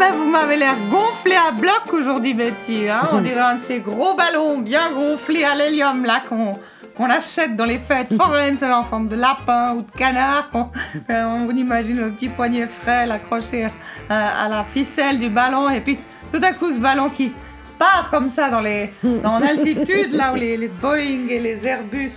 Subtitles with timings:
[0.00, 2.88] Vous m'avez l'air gonflé à bloc aujourd'hui, Betty.
[2.88, 7.56] Hein on dirait un de ces gros ballons bien gonflés à l'hélium là qu'on achète
[7.56, 10.50] dans les fêtes foraines, en forme de lapin ou de canard.
[10.54, 10.68] On,
[11.10, 13.68] euh, on imagine le petit poignet frêle accroché
[14.08, 15.98] à, à la ficelle du ballon et puis
[16.32, 17.32] tout à coup ce ballon qui
[17.78, 18.90] part comme ça dans les
[19.22, 22.12] dans altitude là où les Boeing et les Airbus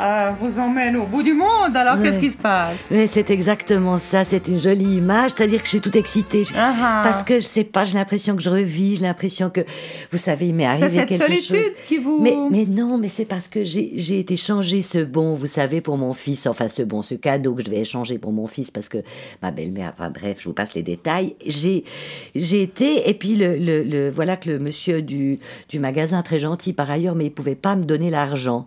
[0.00, 1.76] euh, vous emmènent au bout du monde.
[1.76, 2.04] Alors Ouais.
[2.04, 2.78] qu'est-ce qui se passe?
[2.90, 6.44] Mais c'est exactement ça, c'est une jolie image, c'est-à-dire que je suis toute excitée.
[6.44, 7.00] Je- Ah ah.
[7.04, 9.60] Parce que je sais pas, j'ai l'impression que je revis, j'ai l'impression que,
[10.10, 11.84] vous savez, il m'est C'est arrivé cette quelque solitude chose.
[11.86, 12.18] qui vous.
[12.20, 15.96] Mais, mais non, mais c'est parce que j'ai été changer ce bon, vous savez, pour
[15.96, 18.88] mon fils, enfin ce bon, ce cadeau que je vais échanger pour mon fils parce
[18.88, 18.98] que
[19.42, 21.34] ma belle-mère, enfin bref, je vous passe les détails.
[21.46, 21.84] J'ai
[22.34, 26.38] j'ai été, et puis le, le, le- voilà que le monsieur du, du magasin, très
[26.38, 28.66] gentil par ailleurs, mais il pouvait pas me donner l'argent.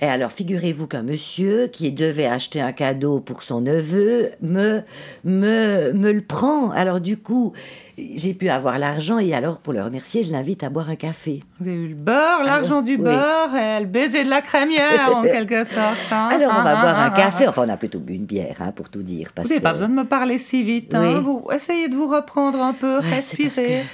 [0.00, 0.30] Et alors,
[0.70, 4.82] figurez-vous qu'un monsieur qui devait acheter un cadeau pour son neveu me,
[5.24, 6.70] me, me le prend?
[6.70, 7.52] Alors du coup,
[7.98, 11.40] j'ai pu avoir l'argent et alors pour le remercier, je l'invite à boire un café.
[11.58, 12.98] Vous avez eu le beurre, l'argent du oui.
[12.98, 15.96] beurre et le baiser de la crémière en quelque sorte.
[16.12, 16.28] hein.
[16.32, 17.48] Alors, on va Ah, boire ah, un ah, café.
[17.48, 19.30] Enfin, on a plutôt bu une bière, hein, pour tout dire.
[19.34, 20.94] Parce Vous n'avez que- pas besoin de me parler si vite.
[20.94, 21.14] Hein.
[21.16, 21.22] Oui.
[21.24, 23.84] Vous essayez de vous reprendre un peu, Ouais, respirer.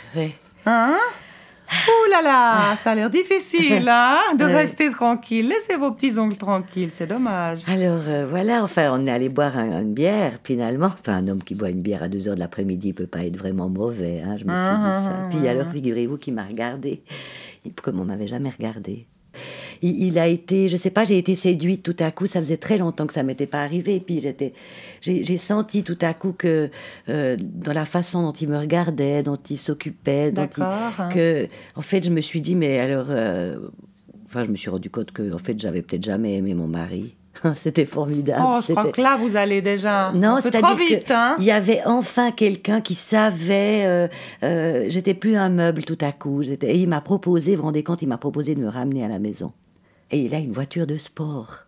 [1.69, 4.55] Ouh là là, ça a l'air difficile hein, de Ouais.
[4.55, 5.49] rester tranquille.
[5.49, 7.63] Laissez vos petits ongles tranquilles, c'est dommage.
[7.67, 10.87] Alors, euh, voilà, enfin, on est allé boire un- une bière, finalement.
[11.01, 13.37] Enfin, un homme qui boit une bière à 2 heures de l'après-midi peut pas être
[13.37, 15.13] vraiment mauvais, hein, je me suis Ah, dit ça.
[15.25, 17.03] ah, Puis alors, figurez-vous qu'il m'a regardé,
[17.83, 19.07] comme on m'avait jamais regardé.
[19.83, 22.57] Il, il a été, je sais pas, j'ai été séduite tout à coup, ça faisait
[22.57, 24.53] très longtemps que ça m'était pas arrivé, et puis j'étais,
[25.01, 26.71] j'ai senti tout à coup que
[27.09, 31.09] euh, dans la façon dont il me regardait, dont il s'occupait, hein.
[31.13, 33.57] que en fait je me suis dit mais alors euh,
[34.27, 37.15] enfin je me suis rendu compte que en fait j'avais peut-être jamais aimé mon mari
[37.55, 41.11] c'était formidable Oh, je crois que là, vous allez déjà non un peu trop vite.
[41.11, 41.37] Hein.
[41.39, 44.09] il y avait enfin quelqu'un qui savait euh,
[44.43, 47.83] euh, j'étais plus un meuble tout à coup et il m'a proposé vous vous rendez
[47.83, 49.53] compte il m'a proposé de me ramener à la maison
[50.11, 51.65] et il a une voiture de sport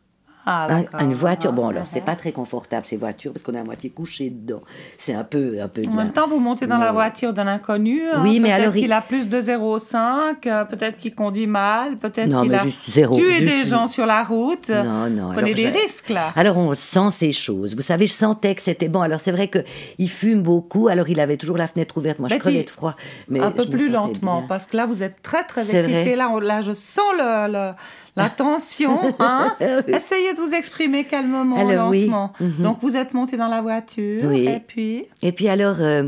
[0.50, 1.00] Ah, un- d'accord.
[1.02, 3.90] une voiture bon alors c'est pas très confortable ces voitures parce qu'on est à moitié
[3.90, 4.62] couché dedans
[4.96, 7.46] c'est un peu un peu En même temps, vous montez dans la Mais- voiture d'un
[7.48, 8.00] inconnu.
[8.08, 8.20] hein.
[8.22, 11.98] Oui, mais Peut-être alors il- qu'il a plus de 0,5, euh, peut-être qu'il conduit mal,
[11.98, 14.70] peut-être qu'il mais a juste zéro tué juste- des gens sur la route.
[14.70, 16.32] non non Prenez des risques, là.
[16.34, 17.74] Alors on sent ces choses.
[17.76, 19.00] Vous savez, je sentais que c'était bon.
[19.02, 19.58] Alors c'est vrai que
[19.98, 20.88] il fume beaucoup.
[20.88, 22.20] Alors il avait toujours la fenêtre ouverte.
[22.20, 22.94] Moi, je crevais de froid.
[23.28, 24.48] Mais un peu plus lentement, bien.
[24.48, 25.82] parce que là, vous êtes très, très excité.
[26.04, 26.16] vrai.
[26.16, 27.72] Là, on- là, je sens le, le-
[28.18, 29.00] la tension.
[29.20, 29.56] Hein.
[29.88, 32.02] Essayez de vous exprimer calmement, Alors, oui.
[32.02, 32.32] lentement.
[32.40, 32.62] Mhm.
[32.62, 34.46] Donc, vous êtes monté dans la voiture, Oui.
[34.46, 35.06] et puis...
[35.22, 36.04] Et puis alors, euh,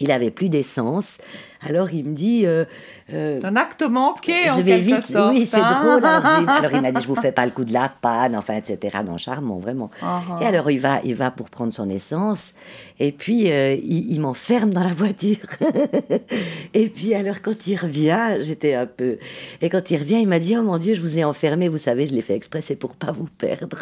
[0.00, 1.18] il avait plus d'essence.
[1.66, 2.42] Alors il me dit.
[2.44, 2.64] euh,
[3.12, 5.34] euh, Un acte manqué, en je vais vite, sorte.
[5.34, 5.82] oui, c'est hein.
[5.82, 6.04] drôle.
[6.48, 8.98] Alors, il m'a dit, je vous fais pas le coup de la panne, enfin, etc.
[9.04, 9.90] Non, charmant, vraiment.
[10.02, 10.22] Ah.
[10.40, 12.54] Et alors il va, il va pour prendre son essence,
[12.98, 15.36] et puis euh, il, il m'enferme dans la voiture.
[16.74, 19.18] et puis alors quand il revient, j'étais un peu,
[19.62, 21.78] et quand il revient, il m'a dit, oh mon Dieu, je vous ai enfermé, vous
[21.78, 23.76] savez, je l'ai fait exprès, c'est pour pas vous perdre.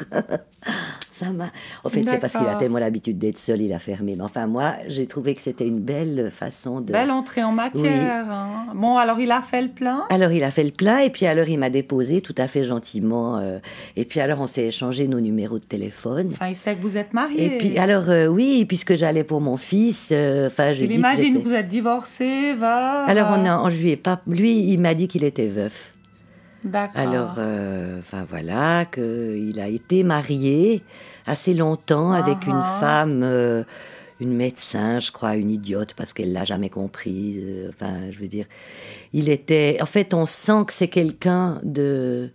[1.22, 1.46] Ça m'a.
[1.84, 4.14] En fait, c'est parce qu'il a tellement l'habitude d'être seul, il a fermé.
[4.16, 6.92] Mais enfin, moi, j'ai trouvé que c'était une belle façon de.
[6.92, 8.30] Belle entrée en matière.
[8.30, 8.66] hein.
[8.74, 10.04] Bon, alors, il a fait le plein?
[10.10, 12.64] Alors il a fait le plein et puis alors il m'a déposé tout à fait
[12.64, 13.58] gentiment euh,
[13.96, 16.30] et puis alors on s'est échangé nos numéros de téléphone.
[16.32, 17.44] Enfin, il sait que vous êtes marié.
[17.46, 20.94] Et puis alors euh, oui puisque j'allais pour mon fils, euh, enfin je Il que
[20.94, 23.04] imagine que vous êtes divorcé, va.
[23.04, 25.92] Alors on a, je lui ai pas, lui il m'a dit qu'il était veuf.
[26.64, 27.00] D'accord.
[27.00, 30.82] Alors euh, enfin voilà que il a été marié
[31.26, 32.76] assez longtemps avec une ah.
[32.80, 33.22] femme.
[33.22, 33.64] euh,
[34.20, 37.40] une médecin, je crois, une idiote parce qu'elle l'a jamais comprise.
[37.42, 38.46] euh, Enfin, je veux dire,
[39.12, 39.78] il était.
[39.80, 42.30] En fait, on sent que c'est quelqu'un de.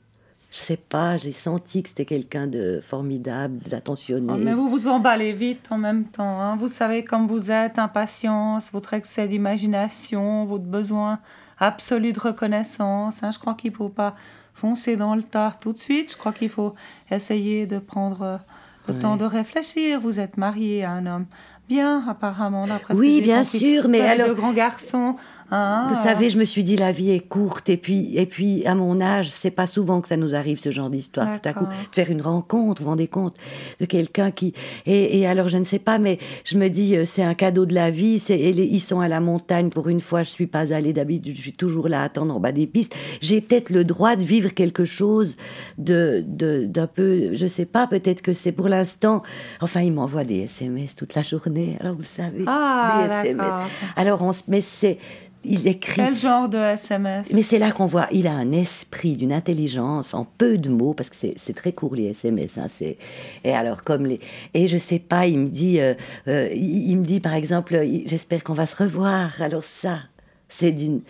[0.52, 4.34] Je sais pas, j'ai senti que c'était quelqu'un de formidable, d'attentionné.
[4.34, 6.42] Oh, mais vous vous emballez vite en même temps.
[6.42, 6.56] hein.
[6.58, 11.20] Vous savez comme vous êtes, impatience, votre excès d'imagination, votre besoin
[11.60, 13.24] absolu de reconnaissance.
[13.24, 13.32] hein.
[13.32, 14.16] Je crois qu'il ne faut pas
[14.54, 16.12] foncer dans le tas tout de suite.
[16.14, 16.74] Je crois qu'il faut
[17.12, 18.38] essayer de prendre euh,
[18.88, 20.00] le temps de réfléchir.
[20.00, 21.26] Vous êtes marié à un homme
[21.70, 25.16] bien, apparemment, d'après Oui, bien sûr, mais alors- deux grands garçons.
[25.50, 28.66] Vous euh, savez, je me suis dit, la vie est courte, et puis, et puis
[28.66, 31.40] à mon âge, c'est pas souvent que ça nous arrive, ce genre d'histoire.
[31.42, 33.38] Tout à coup, faire une rencontre, vous vous rendez compte,
[33.80, 34.54] de quelqu'un qui.
[34.86, 37.66] Et, et alors, je ne sais pas, mais je me dis, euh, c'est un cadeau
[37.66, 40.74] de la vie, c'est, ils sont à la montagne, pour une fois, je suis pas
[40.74, 42.94] allée d'habitude, je suis toujours là à attendre en bas des pistes.
[43.22, 45.38] J'ai peut-être le droit de vivre quelque chose
[45.78, 49.24] de, de, d'un peu, je sais pas, peut-être que c'est pour l'instant.
[49.62, 52.44] Enfin, il m'envoie des SMS toute la journée, alors vous savez.
[52.48, 53.38] Ah, des SMS.
[53.38, 53.70] d'accord.
[53.96, 54.98] Alors, on se, mais c'est,
[55.48, 55.96] il écrit.
[55.96, 60.14] Quel genre de SMS Mais c'est là qu'on voit, il a un esprit, d'une intelligence
[60.14, 62.58] en peu de mots, parce que c'est très court les SMS.
[62.58, 62.98] Hein, c'est
[63.44, 64.20] et alors comme les
[64.54, 65.94] et je sais pas, il me dit, euh,
[66.28, 69.42] euh, il, il me dit par exemple, j'espère qu'on va se revoir.
[69.42, 70.00] Alors ça,
[70.50, 71.02] c'est d'une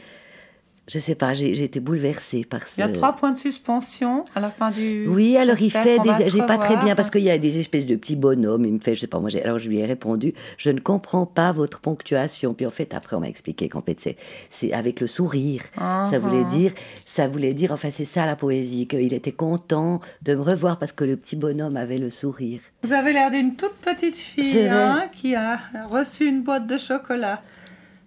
[0.88, 2.80] je sais pas, j'ai été bouleversée par ce.
[2.80, 5.06] Il y a trois points de suspension à la fin du.
[5.08, 6.30] Oui, alors il fait des.
[6.30, 8.66] J'ai pas très bien parce qu'il y a des espèces de petits bonhommes.
[8.66, 11.26] Il me fait, je sais pas, moi, alors je lui ai répondu, je ne comprends
[11.26, 12.54] pas votre ponctuation.
[12.54, 14.16] Puis en fait, après, on m'a expliqué qu'en fait,
[14.50, 15.62] c'est avec le sourire.
[15.76, 16.50] Ça voulait uh-huh.
[16.50, 16.72] dire,
[17.06, 20.94] ça voulait dire, enfin, c'est ça la poésie, qu'il était content de me revoir parce
[20.94, 22.62] que le petit bonhomme avait le sourire.
[22.84, 27.42] Vous avez l'air d'une toute petite fille hein, qui a reçu une boîte de chocolat.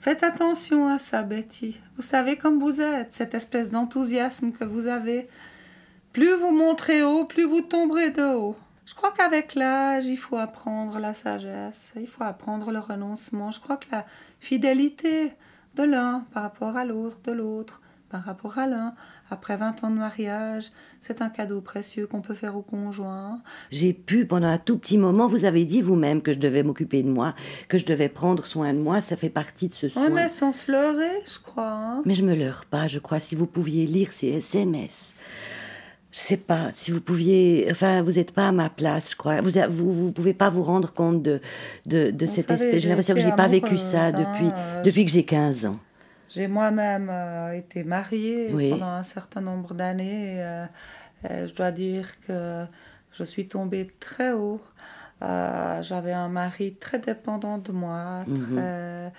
[0.00, 1.76] Faites attention à ça, Betty.
[1.96, 5.28] Vous savez comme vous êtes, cette espèce d'enthousiasme que vous avez.
[6.14, 8.56] Plus vous montrez haut, plus vous tomberez de haut.
[8.86, 13.50] Je crois qu'avec l'âge, il faut apprendre la sagesse, il faut apprendre le renoncement.
[13.50, 14.02] Je crois que la
[14.38, 15.34] fidélité
[15.74, 18.94] de l'un par rapport à l'autre, de l'autre, par rapport à l'un,
[19.30, 20.64] après 20 ans de mariage,
[21.00, 23.40] c'est un cadeau précieux qu'on peut faire au conjoint.
[23.70, 27.02] J'ai pu, pendant un tout petit moment, vous avez dit vous-même que je devais m'occuper
[27.04, 27.34] de moi,
[27.68, 30.06] que je devais prendre soin de moi, ça fait partie de ce soin.
[30.06, 31.70] Oui, mais sans se leurrer, je crois.
[31.70, 32.02] Hein.
[32.04, 35.14] Mais je me leurre pas, je crois, si vous pouviez lire ces SMS.
[36.12, 39.40] Je sais pas, si vous pouviez, enfin, vous n'êtes pas à ma place, je crois.
[39.40, 41.40] Vous, vous, vous pouvez pas vous rendre compte de,
[41.86, 42.82] de, de cette espèce.
[42.82, 45.76] J'ai l'impression que j'ai pas vécu ça depuis, hein, depuis que j'ai 15 ans.
[46.32, 50.36] J'ai moi-même euh, été mariée pendant un certain nombre d'années.
[50.38, 50.66] Euh,
[51.46, 52.64] je dois dire que
[53.12, 54.60] je suis tombée très haut.
[55.22, 59.10] Euh, j'avais un mari très dépendant de moi, mhm.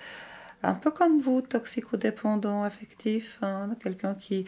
[0.62, 4.46] un peu comme vous, toxicodépendant affectif, hein, quelqu'un qui,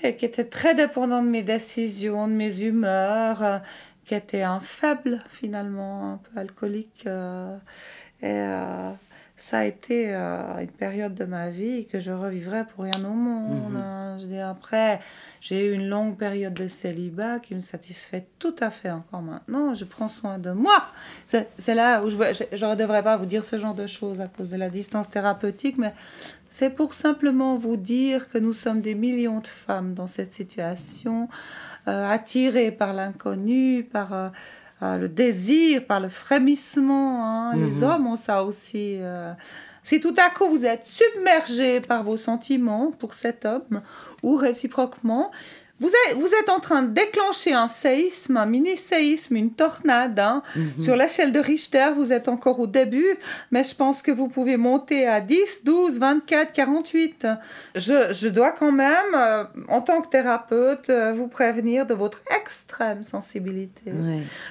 [0.00, 3.60] qui était très dépendant de mes décisions, de mes humeurs,
[4.04, 7.06] qui était un faible finalement, un peu alcoolique.
[8.22, 8.46] et
[9.36, 13.12] ça a été euh, une période de ma vie que je revivrai pour rien au
[13.12, 13.72] monde.
[13.72, 13.76] Mhm.
[13.76, 14.18] Hein.
[14.18, 15.00] Je dis, après,
[15.40, 19.74] j'ai eu une longue période de célibat qui me satisfait tout à fait encore maintenant.
[19.74, 20.86] Je prends soin de moi.
[21.26, 24.48] C'est là où je ne devrais pas vous dire ce genre de choses à cause
[24.48, 25.92] de la distance thérapeutique, mais
[26.48, 31.28] c'est pour simplement vous dire que nous sommes des millions de femmes dans cette situation,
[31.88, 34.14] euh, attirées par l'inconnu, par...
[34.14, 34.28] Euh,
[34.82, 37.24] euh, le désir, par le frémissement.
[37.24, 37.56] Hein.
[37.56, 37.82] Les mhm.
[37.82, 38.98] hommes ont ça aussi.
[39.00, 39.32] Euh.
[39.82, 43.82] Si tout à coup vous êtes submergé par vos sentiments pour cet homme,
[44.22, 45.30] ou réciproquement,
[45.78, 50.18] vous êtes, vous êtes en train de déclencher un séisme, un mini-séisme, une tornade.
[50.18, 50.42] Hein.
[50.54, 50.80] Mhm.
[50.80, 53.18] Sur l'échelle de Richter, vous êtes encore au début,
[53.50, 57.26] mais je pense que vous pouvez monter à 10, 12, 24, 48.
[57.74, 62.22] Je, je dois quand même, euh, en tant que thérapeute, euh, vous prévenir de votre
[62.40, 63.92] extrême sensibilité,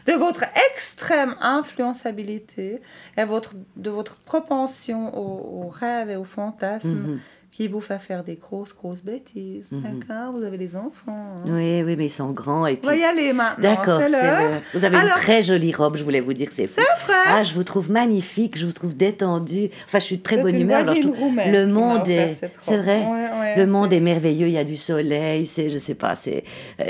[0.05, 0.43] de votre
[0.73, 2.81] extrême influençabilité
[3.17, 6.89] et votre, de votre propension aux, rêves et aux fantasmes.
[6.89, 7.19] Mhm
[7.55, 9.71] qui vous fait faire des grosses, grosses bêtises.
[9.71, 9.81] Mhm.
[9.81, 10.33] D'accord?
[10.33, 11.41] Vous avez des enfants.
[11.45, 11.45] Hein?
[11.45, 12.67] Oui, oui, mais ils sont grands.
[12.67, 12.85] Et puis...
[12.85, 13.63] Va y aller maintenant.
[13.63, 16.81] D'accord, c'est Vous avez une très jolie robe, je voulais vous dire que c'est C'est
[16.81, 19.69] vrai Ah, je vous trouve magnifique, je vous trouve détendue.
[19.85, 20.79] Enfin, je suis de très bonne humeur.
[20.79, 22.33] Alors, le monde est...
[22.61, 24.01] C'est vrai Le monde est...
[24.01, 26.43] merveilleux, il y a du soleil, c'est, je sais pas, c'est...
[26.81, 26.85] Euh,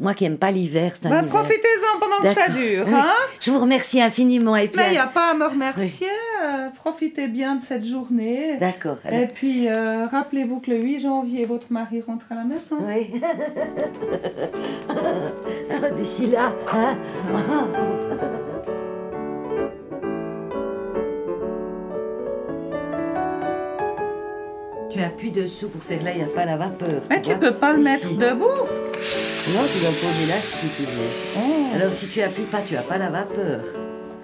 [0.00, 3.12] moi qui n'aime pas l'hiver, c'est un bah, Profitez-en pendant que ça dure, hein?
[3.40, 4.56] Je vous remercie infiniment.
[4.56, 6.08] Et puis, mais il n'y a pas à me remercier.
[6.42, 8.56] Euh, profitez bien de cette journée.
[8.58, 8.96] D'accord.
[9.10, 9.68] Et puis...
[9.68, 12.78] Euh, rappelez-vous que le 8 janvier, votre mari rentre à la maison.
[12.80, 13.12] Oui.
[15.98, 16.96] D'ici là, hein
[24.90, 27.02] Tu appuies dessous pour faire là, il n'y a pas la vapeur.
[27.08, 28.44] Mais tu, peux pas le mettre debout.
[28.44, 31.08] Non, tu dois poser là si tu veux.
[31.38, 31.68] Oh.
[31.74, 33.64] Alors si tu appuies pas, tu n'as pas la vapeur.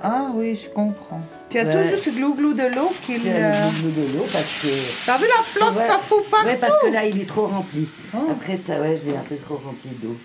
[0.02, 1.22] Ah oui, je comprends.
[1.50, 5.06] Tu as toujours ce glou-glou de l'eau qui le glou-glou de l'eau parce que.
[5.06, 7.88] T'as vu la flotte, ça fout pas Oui, parce que là, il est trop rempli.
[8.14, 8.18] Oh.
[8.30, 10.16] Après ça, ouais, je l'ai un peu trop rempli d'eau.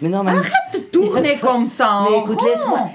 [0.00, 2.06] Mais non, Arrête de tourner comme ça.
[2.08, 2.40] Mais écoute,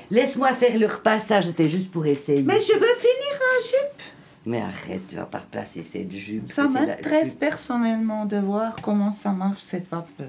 [0.10, 2.42] laisse-moi laisse faire le repassage, c'était juste pour essayer.
[2.42, 4.02] Mais je veux finir un jupe.
[4.46, 6.52] Mais arrête, tu vas pas replacer cette jupe.
[6.52, 10.28] Ça m'intéresse personnellement de voir comment ça marche cette vapeur.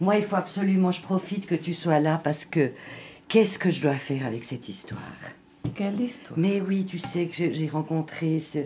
[0.00, 2.70] Moi, il faut absolument, je profite que tu sois là parce que
[3.28, 4.98] Qu'est-ce que je dois faire avec cette histoire?
[5.74, 8.58] Quelle histoire Mais oui, tu sais que j'ai rencontré ce.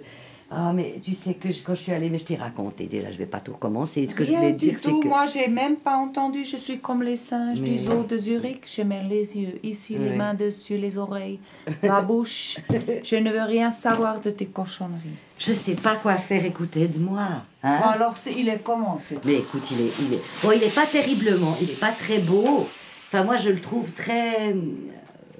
[0.54, 3.16] Ah, mais tu sais que quand je suis allée, mais je t'ai raconté déjà, je
[3.16, 4.06] vais pas tout recommencer.
[4.06, 5.08] Ce que je voulais dire, c'est que.
[5.08, 8.64] Moi, j'ai même pas entendu, je suis comme les singes du zoo de Zurich.
[8.66, 11.38] Je mets les yeux, ici, les mains dessus, les oreilles,
[11.82, 12.58] la bouche.
[13.02, 15.16] je ne veux rien savoir de tes cochonneries.
[15.38, 17.28] Je sais pas quoi faire, écouter de moi.
[17.62, 17.80] Hein?
[17.84, 20.22] alors, il est comment Mais écoute, il est, il est.
[20.42, 22.66] Bon, il est pas terriblement, il est pas très beau.
[23.06, 24.54] Enfin, moi, je le trouve très.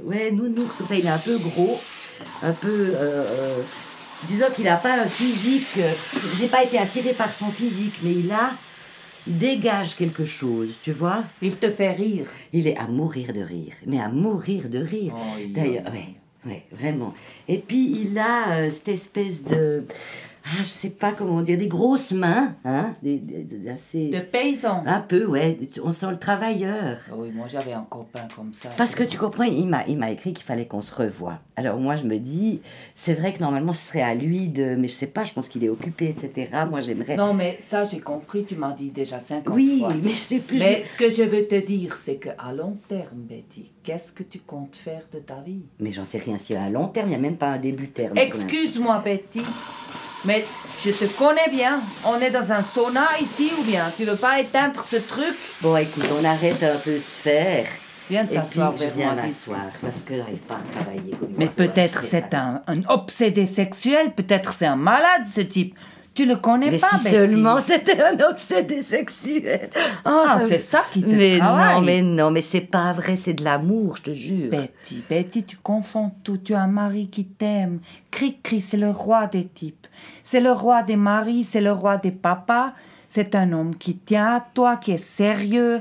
[0.04, 0.74] Ouais, nounours.
[0.82, 1.80] Enfin, il est un peu gros,
[2.42, 2.68] un peu.
[2.94, 3.62] Euh, euh,
[4.28, 5.78] disons qu'il n'a pas un physique.
[5.78, 5.92] euh,
[6.36, 8.50] J'ai pas été attirée par son physique, mais il a.
[9.26, 11.22] Il dégage quelque chose, tu vois.
[11.40, 12.26] Il te fait rire.
[12.52, 15.12] Il est à mourir de rire, mais à mourir de rire.
[15.14, 16.08] Oh, il D'ailleurs, ouais,
[16.44, 17.14] ouais, vraiment.
[17.46, 19.84] Et puis il a euh, cette espèce de,
[20.44, 24.20] ah, je sais pas comment dire, des grosses mains, hein, des, des- des- assez, De
[24.20, 24.82] paysan.
[24.86, 25.58] un peu, ouais.
[25.84, 26.98] On sent le travailleur.
[27.10, 28.68] Ah Oui, moi j'avais un copain comme ça.
[28.76, 31.38] Parce que tu comprends, il m'a, il m'a écrit qu'il fallait qu'on se revoie.
[31.56, 32.60] Alors moi je me dis,
[32.94, 35.48] c'est vrai que normalement ce serait à lui de, mais je sais pas, je pense
[35.48, 36.48] qu'il est occupé, etc.
[36.68, 37.16] Moi j'aimerais.
[37.16, 39.92] Non, mais ça j'ai compris, tu m'as dit déjà 50 oui, fois.
[40.02, 40.58] mais je sais plus.
[40.58, 44.40] Mais ce que je veux te dire, c'est qu'à long terme, Betty, qu'est-ce que tu
[44.40, 45.62] comptes faire de ta vie?
[45.78, 46.38] Mais j'en sais rien.
[46.38, 48.16] Si à long terme, il n'y a même pas un début terme.
[48.16, 49.42] Excuse-moi, Betty,
[50.24, 50.44] mais
[50.84, 51.80] je te connais bien.
[52.04, 55.34] On est dans un sauna ici ou bien Tu veux pas éteindre ce truc?
[55.60, 57.66] Bon, écoute, on arrête un peu se faire.
[58.10, 59.22] Viens t'asseoir vers viens moi.
[59.22, 64.12] m'asseoir parce que j'arrive pas à travailler comme Mais peut-être c'est un, un obsédé sexuel,
[64.12, 65.74] peut-être c'est un malade ce type.
[66.14, 67.14] Tu le connais Mais pas, si Betty.
[67.16, 69.70] seulement c'était un obsédé sexuel.
[70.04, 71.74] Oh, Ah, ça c'est ça qui te Mais travaille.
[71.76, 74.50] non, mais non, mais c'est pas vrai, c'est de l'amour, je te jure.
[74.50, 76.36] Betty, Betty, tu confonds tout.
[76.36, 77.80] Tu as un mari qui t'aime.
[78.10, 79.86] Cri-cri, c'est le roi des types.
[80.22, 82.72] C'est le roi des maris, c'est le roi des papas.
[83.08, 85.80] C'est un homme qui tient à toi, qui est sérieux.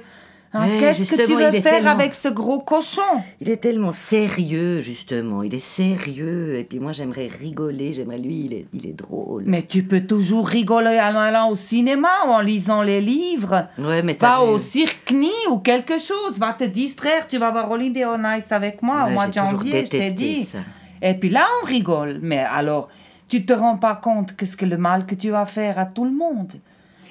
[0.53, 3.01] Hein, Ouais, Qu'est-ce que tu veux faire tellement- avec ce gros cochon?
[3.39, 5.43] Il est tellement sérieux, justement.
[5.43, 6.55] Il est sérieux.
[6.60, 7.93] Et puis moi, j'aimerais rigoler.
[7.93, 9.43] J'aimerais lui, il est, il est drôle.
[9.46, 13.67] Mais tu peux toujours rigoler en allant au cinéma ou en lisant les livres.
[13.77, 14.27] Ouais, mais vu.
[14.53, 16.38] au cirque ni ou quelque chose.
[16.38, 17.27] Va te distraire.
[17.29, 20.12] Tu vas voir Holiday on Ice avec moi Ouais, au mois de janvier, je t'ai
[20.12, 20.43] dit.
[20.43, 20.58] ça.
[21.01, 22.20] Et puis là, on rigole.
[22.22, 22.89] Mais alors,
[23.29, 25.86] tu te rends pas compte que ce que le mal que tu vas faire à
[25.86, 26.51] tout le monde.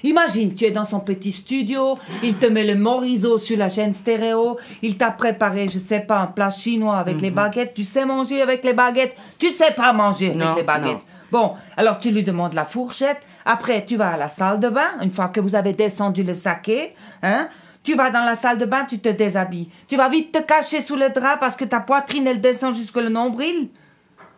[0.04, 3.92] Imagine, tu es dans son petit studio, il te met le morizo sur la chaîne
[3.92, 7.23] stéréo, il t'a préparé, je sais pas, un plat chinois avec Mhm.
[7.23, 7.75] les baguettes.
[7.75, 10.92] Tu sais manger avec les baguettes, tu sais pas manger avec les baguettes.
[10.92, 11.00] non.
[11.33, 13.19] Bon, alors tu lui demandes la fourchette.
[13.45, 16.35] Après, tu vas à la salle de bain, une fois que vous avez descendu le
[16.35, 17.49] saké, hein.
[17.83, 19.71] Tu vas dans la salle de bain, tu te déshabilles.
[19.88, 22.97] Tu vas vite te cacher sous le drap parce que ta poitrine, elle descend jusque
[22.97, 23.69] le nombril.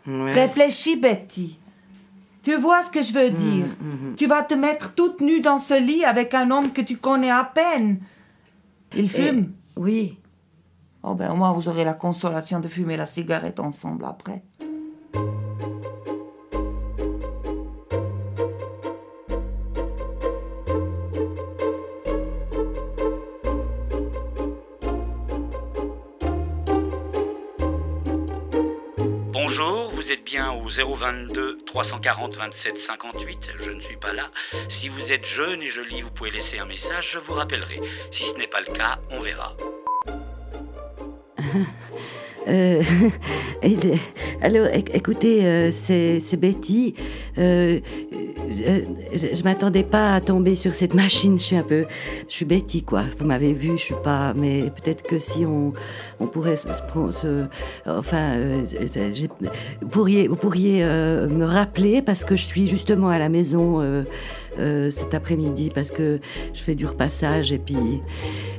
[0.06, 0.32] Ouais.
[0.32, 1.58] Réfléchis, Betty.
[2.42, 3.66] Tu vois ce que je veux Mm, dire
[4.16, 7.30] Tu vas te mettre toute nue dans ce lit avec un homme que tu connais
[7.30, 8.00] à peine.
[8.94, 9.52] Il Et- fume?
[9.76, 10.18] Oui.
[11.04, 14.42] Oh ben au moins vous aurez la consolation de fumer la cigarette ensemble après.
[30.72, 34.30] 022 340 27 58, je ne suis pas là.
[34.68, 37.80] Si vous êtes jeune et joli, vous pouvez laisser un message, je vous rappellerai.
[38.10, 39.54] Si ce n'est pas le cas, on verra.
[42.48, 42.82] Euh,
[44.42, 46.94] alors, éc- écoutez, euh, c'est Betty.
[47.38, 47.78] Euh,
[48.66, 48.80] euh,
[49.14, 51.38] je je m'attendais pas à tomber sur cette machine.
[51.38, 51.84] Je suis un peu,
[52.28, 53.04] je suis Betty quoi.
[53.18, 54.34] Vous m'avez vu, je suis pas.
[54.34, 55.72] Mais peut-être que si on,
[56.20, 57.46] on pourrait se,
[57.86, 58.34] enfin,
[59.12, 59.28] j'ai-
[59.80, 63.80] vous pourriez, vous pourriez me rappeler parce que je suis justement à la maison.
[64.90, 66.18] cet après-midi parce que
[66.52, 68.02] je fais du repassage et puis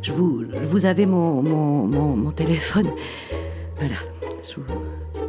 [0.02, 2.88] je vous, vous avez mon, mon, mon, mon téléphone.
[3.78, 3.96] Voilà,
[4.48, 4.84] je vous,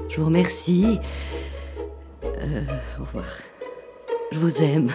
[0.09, 0.99] je vous remercie.
[2.25, 2.65] Euh,
[2.99, 3.25] au revoir.
[4.33, 4.91] Je vous aime.